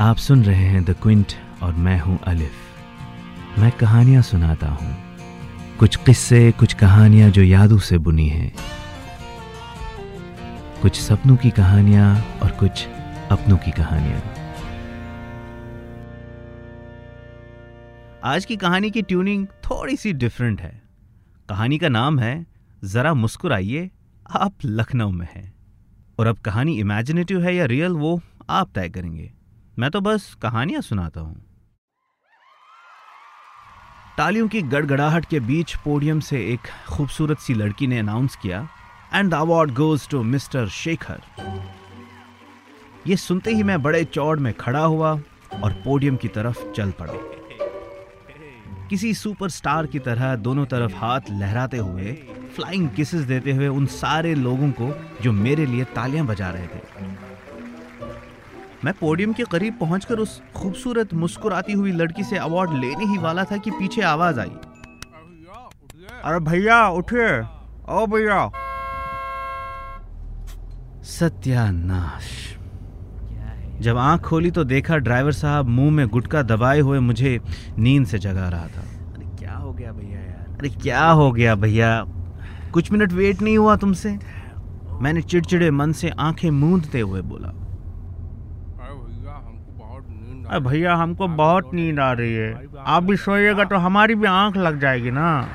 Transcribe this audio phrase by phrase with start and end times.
[0.00, 2.52] आप सुन रहे हैं द क्विंट और मैं हूँ अलिफ
[3.58, 4.96] मैं कहानियाँ सुनाता हूँ।
[5.78, 8.54] कुछ किस्से, कुछ कहानियाँ जो यादों से बुनी हैं।
[10.82, 12.86] कुछ सपनों की कहानियाँ और कुछ
[13.30, 14.22] अपनों की कहानियाँ।
[18.24, 20.82] आज की कहानी की ट्यूनिंग थोड़ी सी डिफरेंट है।
[21.48, 22.46] कहानी का नाम है,
[22.84, 23.90] जरा मुस्कुराइए,
[24.30, 25.54] आप लखनऊ में हैं।
[26.18, 28.20] और अब कहानी इमेजिनेटिव है या रियल, वो
[28.50, 29.32] आप तय करेंगे।
[29.78, 31.34] मैं तो बस कहानियाँ सुनाता हूँ।
[34.18, 38.68] तालियों की गड़गड़ाहट के बीच पोडियम से एक खूबसूरत सी लड़की ने अनाउंस किया
[39.14, 41.20] and the award goes to mister Shekhar
[43.06, 45.12] ये सुनते ही मैं बड़े चौड़ में खड़ा हुआ
[45.62, 47.12] और पोडियम की तरफ़ चल पड़ा।
[48.88, 52.12] किसी सुपरस्टार की तरह दोनों तरफ़ हाथ लहराते हुए
[52.56, 57.23] फ्लाइंग किसेस देते हुए उन सारे लोगों को जो मेरे लिए तालियाँ बजा रहे थे।
[58.84, 63.44] मैं पोडियम के करीब पहुंचकर उस खूबसूरत मुस्कुराती हुई लड़की से अवार्ड लेने ही वाला
[63.44, 64.50] था कि पीछे आवाज़ आई।
[66.24, 67.40] अरे भैया उठिए।
[67.88, 68.50] ओ भैया।
[71.02, 72.58] सत्यानाश।
[73.80, 77.40] जब आँख खोली तो देखा ड्राइवर साहब मुँह में गुटका दबाए हुए मुझे
[77.78, 80.56] नींद से जगा रहा था। अरे क्या हो गया भैया यार?
[80.58, 82.04] अरे क्या हो गया भैया?
[82.72, 84.18] कुछ मिनट वेट नहीं हुआ तुमसे।
[85.00, 87.60] मैंने चिड़चिड़े मन से आँखें मूंदते हुए बोला।
[90.58, 94.80] भैया, हमको बहुत नींद आ रही है। आप भी सोइएगा तो हमारी भी आँख लग
[94.80, 95.48] जाएगी ना।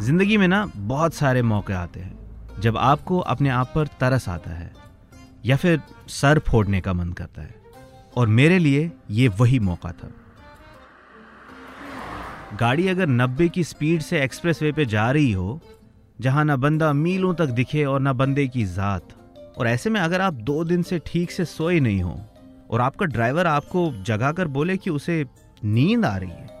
[0.00, 2.18] ज़िंदगी में ना बहुत सारे मौके आते हैं,
[2.60, 4.72] जब आपको अपने आप पर तरस आता है,
[5.46, 7.54] या फिर सर फोड़ने का मन करता है।
[8.16, 10.10] और मेरे लिए ये वही मौका था।
[12.60, 15.60] गाड़ी अगर 90 की स्पीड से एक्सप्रेसवे पे जा रही हो,
[16.20, 19.08] जहाँ ना बंदा मीलों तक दिखे और ना बंदे की जात।
[19.58, 22.20] और ऐसे में अगर आप दो दिन से ठीक से सोए नहीं हो
[22.70, 25.24] और आपका ड्राइवर आपको जगाकर बोले कि उसे
[25.64, 26.54] नींद आ रही है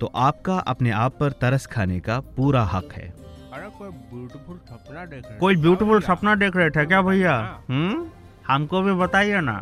[0.00, 3.08] तो आपका अपने आप पर तरस खाने का पूरा हक है।
[3.52, 7.34] अरे कोई ब्यूटीफुल सपना देख रहे कोई ब्यूटीफुल सपना देख रहे थे क्या भैया?
[7.68, 8.06] हम्म?
[8.48, 9.56] हमको भी बताइए ना।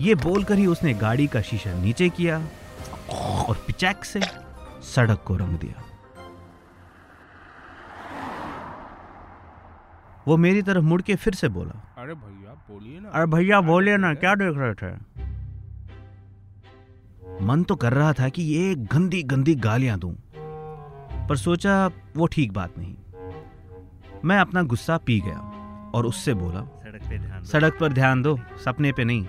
[0.00, 2.38] ये बोलकर ही उसने गाड़ी का शीशा नीचे किया
[3.48, 4.20] और पिचैक से
[4.94, 5.84] सड़क को रंग दिया।
[10.28, 13.96] वो मेरी तरफ़ मुड़ के फिर से बोला। अरे भैया बोलिए ना। अरे भैया बोलिए
[13.96, 14.92] ना क्या देख रहे थे?
[17.44, 20.14] मन तो कर रहा था कि ये गंदी गंदी गालियाँ दूँ
[21.28, 22.94] पर सोचा वो ठीक बात नहीं।
[24.24, 25.38] मैं अपना गुस्सा पी गया
[25.94, 29.26] और उससे बोला सड़क पे ध्यान सड़क पर ध्यान दो सपने पे नहीं।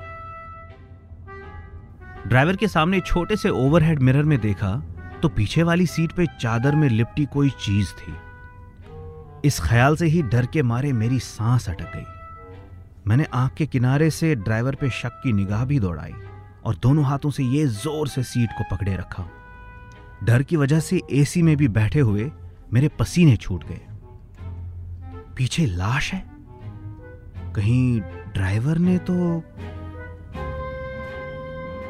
[2.28, 4.76] ड्राइवर के सामने छोटे से ओवरहेड मिरर में देखा
[5.22, 8.14] तो पीछे वाली सीट पे चादर में लिपटी कोई चीज़ थी।
[9.46, 12.06] इस ख्याल से ही डर के मारे मेरी सांस अटक गई।
[13.08, 16.14] मैंने आँख के किनारे से ड्राइवर पे शक की निगाह भी दौड़ाई
[16.66, 19.26] और दोनों हाथों से ये ज़ोर से सीट को पकड़े रखा।
[20.24, 22.32] डर की वजह से एसी में भी बैठे हुए
[22.74, 23.82] मेरे पसीने छूट गए।
[25.38, 26.24] पीछे लाश है?
[27.56, 28.00] कहीं
[28.34, 29.14] ड्राइवर ने तो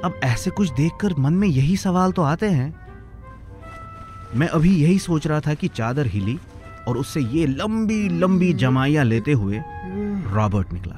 [0.04, 2.74] अब ऐसे कुछ देखकर मन में यही सवाल तो आते हैं।
[4.36, 6.38] मैं अभी यही सोच रहा था कि चादर हिली
[6.90, 9.62] और उससे ये लंबी लंबी जमाइयाँ लेते हुए
[10.34, 10.96] रॉबर्ट निकला।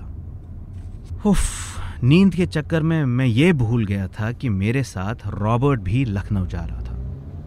[1.25, 1.40] उफ,
[2.03, 6.46] नींद के चक्कर में मैं ये भूल गया था कि मेरे साथ रॉबर्ट भी लखनऊ
[6.46, 6.94] जा रहा था।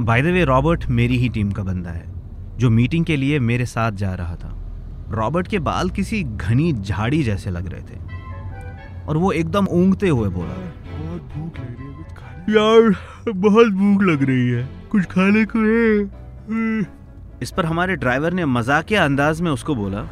[0.01, 2.05] बाय द वे रॉबर्ट मेरी ही टीम का बंदा है,
[2.59, 4.51] जो मीटिंग के लिए मेरे साथ जा रहा था।
[5.11, 8.03] रॉबर्ट के बाल किसी घनी झाड़ी जैसे लग रहे थे।
[9.05, 10.55] और वो एकदम ऊँगते हुए बोला,
[12.51, 12.95] यार,
[13.29, 17.04] बहुत भूख लग रही है, कुछ खाने को है?
[17.43, 20.03] इस पर हमारे ड्राइवर ने मजाकिया अंदाज में उसको बोला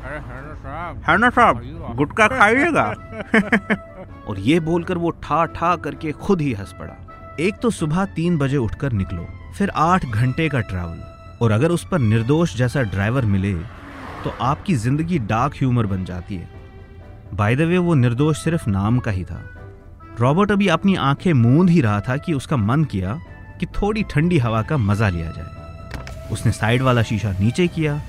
[1.10, 1.62] ना साहब
[1.96, 2.84] गुटखा खाइएगा।
[4.28, 6.94] और ये बोलकर वो ठा ठा करके खुद ही हंस पड़ा।
[7.40, 11.86] एक तो सुबह तीन बजे उठकर निकलो फिर आठ घंटे का ट्रैवल और अगर उस
[11.90, 13.54] पर निर्दोष जैसा ड्राइवर मिले
[14.24, 16.48] तो आपकी ज़िंदगी डार्क ह्यूमर बन जाती है।
[17.34, 19.42] बाय द वे वो निर्दोष सिर्फ़ नाम का ही था।
[20.20, 23.18] रॉबर्ट अभी अपनी आँखें मूंद ही रहा था कि उसका मन किया
[23.60, 25.61] कि थोड़ी ठंडी हवा का मज़ा लिया जाए।
[26.32, 28.00] उसने साइड वाला शीशा नीचे किया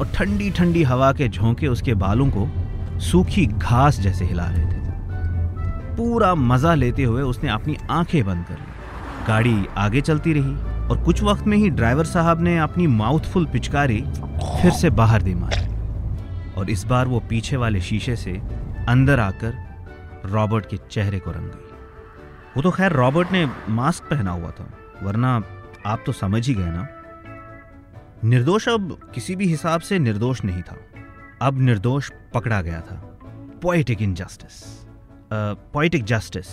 [0.00, 2.48] और ठंडी ठंडी हवा के झोंके उसके बालों को
[3.00, 4.76] सूखी घास जैसे हिला रहे थे।
[5.96, 10.54] पूरा मज़ा लेते हुए उसने अपनी आँखें बंद कर ली। गाड़ी आगे चलती रही
[10.88, 14.00] और कुछ वक्त में ही ड्राइवर साहब ने अपनी माउथफुल पिचकारी
[14.62, 15.66] फिर से बाहर दे मारी
[16.54, 18.32] और इस बार वो पीछे वाले शीशे से
[18.88, 19.54] अंदर आकर
[20.26, 21.66] रॉबर्ट के चेहरे को रंग गई।
[22.56, 24.68] वो तो खैर रॉबर्ट ने मास्क पहना हुआ था,
[25.02, 25.34] वरना
[25.86, 26.86] आप तो समझ ही गए ना।
[28.24, 30.76] निर्दोष अब किसी भी हिसाब से निर्दोष नहीं था।
[31.42, 32.94] अब निर्दोष पकड़ा गया था।
[33.62, 34.86] पोएटिक इनजस्टिस
[35.72, 36.46] पोइटिक जस्टिस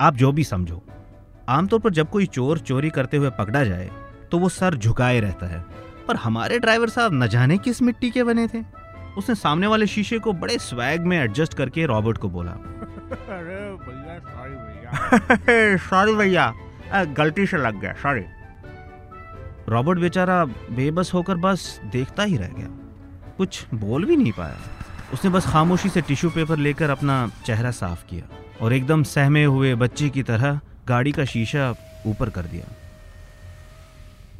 [0.00, 0.82] आप जो भी समझो।
[1.48, 3.90] आमतौर पर जब कोई चोर चोरी करते हुए पकड़ा जाए
[4.32, 5.64] तो वो सर झुकाए रहता है।
[6.08, 8.64] पर हमारे ड्राइवर साहब न जाने किस मिट्टी के बने थे।
[9.18, 14.18] उसने सामने वाले शीशे को बड़े स्वैग में एडजस्ट करके रॉबर्ट को बोला। अरे भैया
[14.18, 16.54] सॉरी भैया। सॉरी भैया।
[17.04, 18.24] गलती से लग गया सॉरी
[19.68, 22.68] रॉबर्ट बेचारा बेबस होकर बस देखता ही रह गया।
[23.36, 24.56] कुछ बोल भी नहीं पाया।
[25.12, 27.16] उसने बस खामोशी से टिश्यू पेपर लेकर अपना
[27.46, 28.28] चेहरा साफ़ किया
[28.62, 31.70] और एकदम सहमे हुए बच्चे की तरह गाड़ी का शीशा
[32.06, 32.66] ऊपर कर दिया।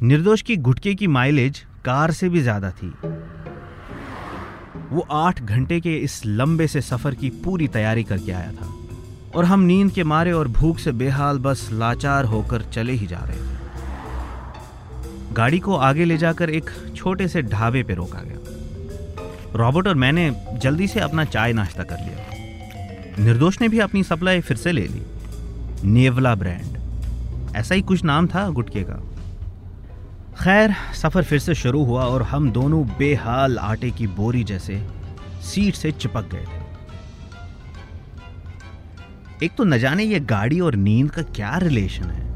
[0.03, 2.93] निर्दोष की गुटके की माइलेज कार से भी ज़्यादा थी।
[4.91, 8.73] वो आठ घंटे के इस लंबे से सफ़र की पूरी तैयारी करके आया था
[9.35, 13.19] और हम नींद के मारे और भूख से बेहाल बस लाचार होकर चले ही जा
[13.19, 13.54] रहे थे।
[15.37, 18.37] गाड़ी को आगे ले जाकर एक छोटे से ढाबे पे रोका गया।
[19.55, 24.41] रॉबर्ट और मैंने जल्दी से अपना चाय नाश्ता कर लिया। निर्दोष ने भी अपनी सप्लाई
[24.41, 25.01] फिर से ले ली।
[25.83, 28.93] नेवला ब्रांड। ऐसा ही कुछ नाम था गुटके का।
[30.43, 34.87] खैर, सफ़र फिर से शुरू हुआ और हम दोनों बेहाल आटे की बोरी जैसे
[35.41, 36.63] सीट से चिपक गए थे।
[39.45, 42.34] एक तो न जाने ये गाड़ी और नींद का क्या रिलेशन है।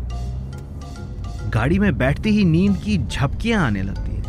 [1.50, 4.24] गाड़ी में बैठते ही नींद की झपकियाँ आने लगती है।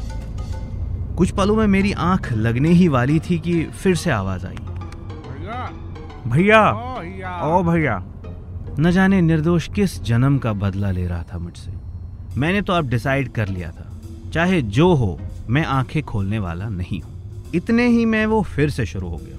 [1.17, 5.71] कुछ पलों में मेरी आँख लगने ही वाली थी कि फिर से आवाज़ आई। भैया।
[6.27, 6.71] भैया।
[7.43, 8.05] ओ भैया।
[8.81, 11.73] न जाने निर्दोष किस जन्म का बदला ले रहा था मुझसे।
[12.37, 14.01] मैंने तो अब डिसाइड कर लिया था।
[14.33, 18.87] चाहे जो हो मैं आँखें खोलने वाला नहीं हूँ। इतने ही में वो फिर से
[18.87, 19.37] शुरू हो गया।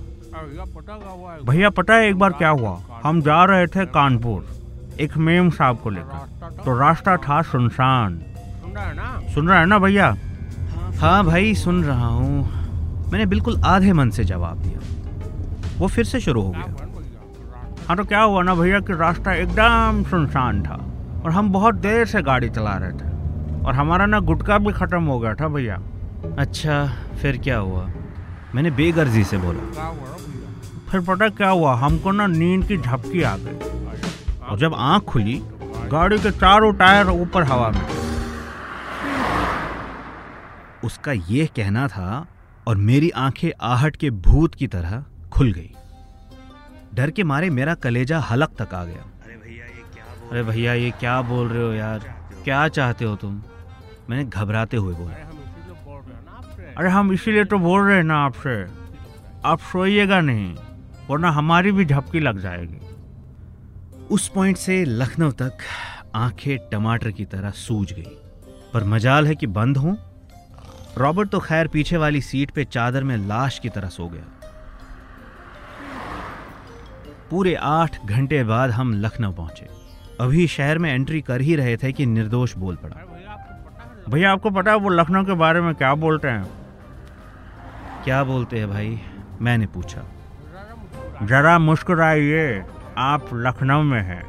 [1.43, 2.81] भैया पता है एक बार क्या हुआ?
[3.03, 4.60] हम जा रहे थे कानपुर।
[5.01, 8.19] एक मेम साहब को लेकर। तो रास्ता था सुनसान।
[9.33, 9.79] सुन रहा है ना?
[9.79, 10.15] भैया?
[10.99, 14.79] हाँ भाई सुन रहा हूँ। मैंने बिल्कुल आधे मन से जवाब दिया।
[15.77, 16.75] वो फिर से शुरू हो गया।
[17.87, 20.75] हाँ तो क्या हुआ ना भैया कि रास्ता एकदम सुनसान था
[21.25, 23.09] और हम बहुत देर से गाड़ी चला रहे थे
[23.65, 25.81] और हमारा ना गुटका भी खत्म हो गया था भैया।
[26.37, 26.85] अच्छा
[27.21, 27.89] फिर क्या हुआ?
[28.55, 29.89] मैंने बेगर्जी से बोला।
[30.89, 31.75] फिर पता क्या हुआ?
[31.75, 33.70] हमको ना नींद की झपकी आ गई।
[34.51, 35.41] और जब आँख खुली,
[35.91, 37.87] गाड़ी के चारों टायर ऊपर हवा में।
[40.83, 42.27] उसका यह कहना था,
[42.67, 45.71] और मेरी आँखें आहट के भूत की तरह खुल गई।
[46.93, 49.05] डर के मारे मेरा कलेजा हलक तक आ गया।
[50.31, 51.99] अरे भैया, ये क्या बोल रहे हो यार?
[52.43, 53.41] क्या चाहते हो तुम?
[54.09, 55.13] मैंने घबराते हुए बोला।
[56.77, 58.67] अरे हम इसीलिए तो बोल रहे हैं ना आपसे।
[59.45, 60.55] आप सोइएगा नहीं,
[61.09, 62.90] वरना हमारी भी झपकी लग जाएगी।
[64.11, 65.57] उस पॉइंट से लखनऊ तक
[66.15, 68.17] आँखें टमाटर की तरह सूज गई।
[68.73, 69.97] पर मजाल है कि बंद हूँ।
[70.97, 74.23] रॉबर्ट तो खैर पीछे वाली सीट पे चादर में लाश की तरह सो गया।
[77.29, 79.67] पूरे आठ घंटे बाद हम लखनऊ पहुँचे।
[80.21, 82.95] अभी शहर में एंट्री कर ही रहे थे कि निर्दोष बोल पड़ा।
[84.09, 86.47] भैया आपको पता है वो लखनऊ के बारे में क्या बोलते हैं?
[88.03, 89.01] क्या बोलते हैं भाई?
[89.41, 90.01] मैंने पूछा।
[91.23, 92.63] जरा मुस्कुराइए।
[92.97, 94.23] आप लखनऊ में हैं।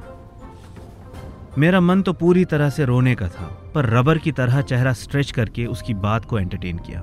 [1.59, 5.31] मेरा मन तो पूरी तरह से रोने का था पर रबर की तरह चेहरा स्ट्रेच
[5.31, 7.01] करके उसकी बात को एंटरटेन किया।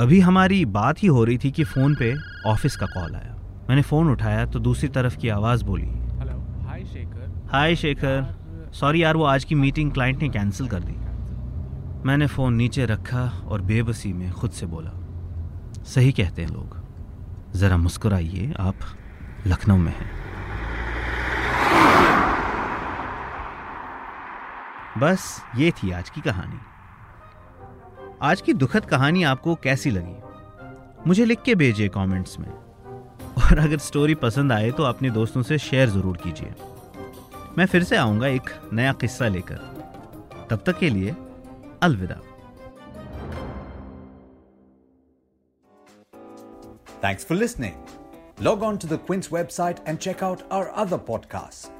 [0.00, 2.14] अभी हमारी बात ही हो रही थी कि फ़ोन पे
[2.46, 3.36] ऑफ़िस का कॉल आया।
[3.68, 9.02] मैंने फ़ोन उठाया तो दूसरी तरफ़ की आवाज़ बोली hello hi Shekhar hi Shekhar sorry
[9.02, 10.96] यार वो आज की मीटिंग क्लाइंट ने कैंसिल कर दी।
[12.06, 14.90] मैंने फ़ोन नीचे रखा और बेबसी में खुद से बोला
[15.84, 16.76] सही कहते हैं लोग
[17.56, 18.74] ज़रा मुस्कुराइए आप
[19.46, 20.19] लखनऊ में हैं।
[25.00, 26.58] बस ये थी आज की कहानी।
[28.22, 31.06] आज की दुखद कहानी आपको कैसी लगी?
[31.06, 35.58] मुझे लिख के भेजिए कमेंट्स में। और अगर स्टोरी पसंद आए तो अपने दोस्तों से
[35.58, 36.54] शेयर ज़रूर कीजिए।
[37.58, 39.56] मैं फिर से आऊँगा एक नया किस्सा लेकर।
[40.50, 41.16] तब तक के लिए
[41.82, 42.20] अलविदा।
[47.02, 47.76] Thanks for listening.
[48.48, 51.70] Log on to the Quince website and check out our other podcasts.